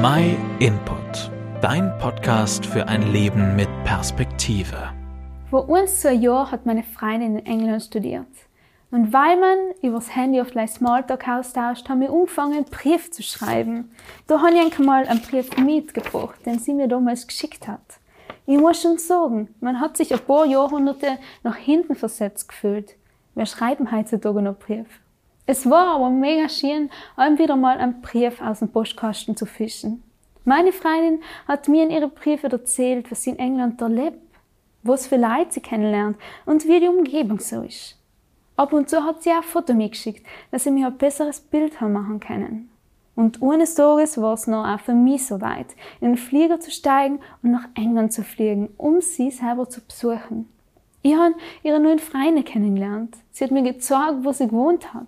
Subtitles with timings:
[0.00, 4.92] My Input, dein Podcast für ein Leben mit Perspektive.
[5.50, 8.28] Vor uns zu ein Jahr hat meine Freundin in England studiert.
[8.92, 13.90] Und weil man übers Handy oft leicht Smalltalk austauscht, haben wir angefangen, Brief zu schreiben.
[14.28, 17.98] Da habe ich mal einen Brief mitgebracht, den sie mir damals geschickt hat.
[18.46, 22.94] Ich muss schon sagen, man hat sich ein paar Jahrhunderte nach hinten versetzt gefühlt.
[23.34, 24.86] Wir schreiben heutzutage noch Brief.
[25.50, 30.02] Es war aber mega schön, einem wieder mal einen Brief aus dem Postkasten zu fischen.
[30.44, 34.18] Meine Freundin hat mir in ihren Briefen erzählt, was sie in England erlebt,
[34.82, 37.96] was für Leute sie kennenlernt und wie die Umgebung so ist.
[38.56, 41.80] Ab und zu hat sie auch ein Foto mitgeschickt, dass sie mir ein besseres Bild
[41.80, 42.68] haben machen können.
[43.16, 46.70] Und eines Tages war es noch auch für mich so weit, in den Flieger zu
[46.70, 50.46] steigen und nach England zu fliegen, um sie selber zu besuchen.
[51.00, 53.16] Ich habe ihre neuen Freunde kennengelernt.
[53.30, 55.06] Sie hat mir gezeigt, wo sie gewohnt hat.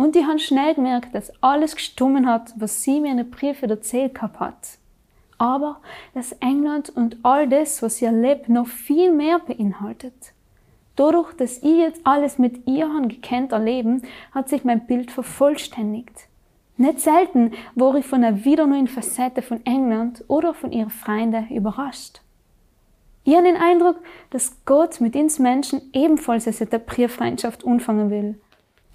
[0.00, 3.68] Und ich habe schnell gemerkt, dass alles gestummen hat, was sie mir in den Briefen
[3.68, 4.78] erzählt gehabt hat.
[5.36, 5.80] Aber
[6.14, 10.32] dass England und all das, was sie erlebt, noch viel mehr beinhaltet.
[10.96, 14.00] Dadurch, dass ich jetzt alles mit ihr habe gekannt erleben,
[14.32, 16.28] hat sich mein Bild vervollständigt.
[16.78, 21.46] Nicht selten war ich von einer wieder neuen Facette von England oder von ihren Freunden
[21.50, 22.22] überrascht.
[23.24, 23.96] Ich habe den Eindruck,
[24.30, 28.40] dass Gott mit uns Menschen ebenfalls eine Brieffreundschaft anfangen will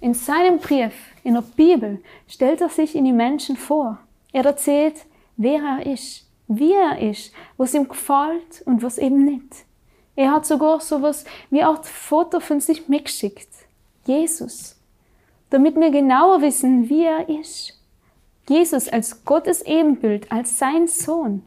[0.00, 0.94] in seinem Brief,
[1.24, 3.98] in der Bibel, stellt er sich in die Menschen vor.
[4.32, 9.64] Er erzählt, wer er ist, wie er ist, was ihm gefällt und was eben nicht.
[10.14, 13.48] Er hat sogar sowas wie auch Foto von sich mitgeschickt.
[14.06, 14.76] Jesus.
[15.50, 17.74] Damit wir genauer wissen, wie er ist.
[18.48, 21.42] Jesus als Gottes Ebenbild, als sein Sohn.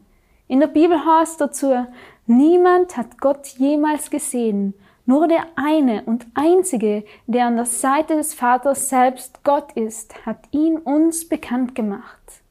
[0.48, 1.86] In der Bibel heißt dazu,
[2.26, 4.74] niemand hat Gott jemals gesehen
[5.06, 10.38] nur der eine und einzige, der an der Seite des Vaters selbst Gott ist, hat
[10.50, 12.42] ihn uns bekannt gemacht.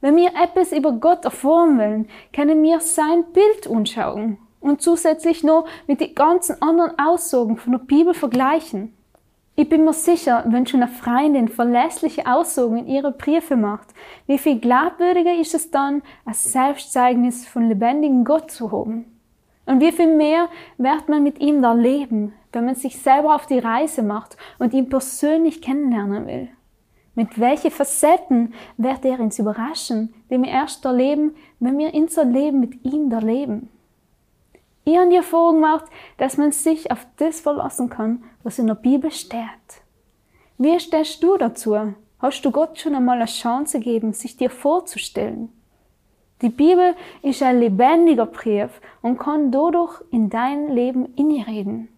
[0.00, 5.66] Wenn wir etwas über Gott erfahren wollen, können wir sein Bild anschauen und zusätzlich noch
[5.86, 8.94] mit den ganzen anderen Aussagen von der Bibel vergleichen.
[9.56, 13.88] Ich bin mir sicher, wenn schon eine Freundin verlässliche Aussagen in ihre Briefe macht,
[14.28, 19.17] wie viel glaubwürdiger ist es dann, ein Selbstzeugnis von lebendigen Gott zu haben.
[19.68, 20.48] Und wie viel mehr
[20.78, 24.72] wird man mit ihm da leben, wenn man sich selber auf die Reise macht und
[24.72, 26.48] ihn persönlich kennenlernen will?
[27.14, 32.60] Mit welchen Facetten wird er uns überraschen, die wir erst erleben, wenn wir unser Leben
[32.60, 33.68] mit ihm erleben?
[34.86, 35.84] Ich habe die Erfahrung gemacht,
[36.16, 39.82] dass man sich auf das verlassen kann, was in der Bibel steht.
[40.56, 41.76] Wie stehst du dazu?
[42.20, 45.52] Hast du Gott schon einmal eine Chance gegeben, sich dir vorzustellen?
[46.40, 51.88] Die Bibel ist ein lebendiger Brief und kann dadurch in dein Leben reden.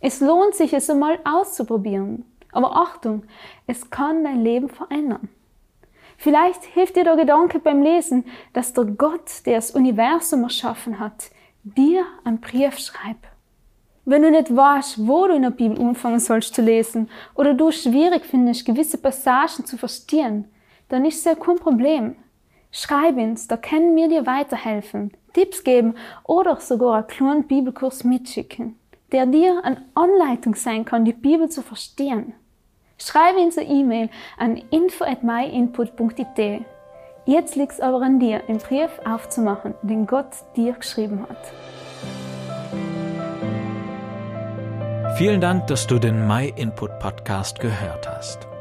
[0.00, 2.24] Es lohnt sich, es einmal auszuprobieren.
[2.52, 3.24] Aber Achtung,
[3.66, 5.28] es kann dein Leben verändern.
[6.16, 11.30] Vielleicht hilft dir der Gedanke beim Lesen, dass der Gott, der das Universum erschaffen hat,
[11.62, 13.26] dir einen Brief schreibt.
[14.04, 17.70] Wenn du nicht weißt, wo du in der Bibel anfangen sollst zu lesen oder du
[17.70, 20.50] schwierig findest, gewisse Passagen zu verstehen,
[20.88, 22.16] dann ist es ja kein Problem.
[22.70, 28.76] Schreib uns, da können wir dir weiterhelfen, Tipps geben oder sogar einen kleinen Bibelkurs mitschicken,
[29.12, 32.34] der dir eine Anleitung sein kann, die Bibel zu verstehen.
[32.98, 36.64] Schreib uns eine E-Mail an info at myinput.it.
[37.24, 41.52] Jetzt liegt es aber an dir, den Brief aufzumachen, den Gott dir geschrieben hat.
[45.16, 48.46] Vielen Dank, dass du den My Input Podcast gehört hast.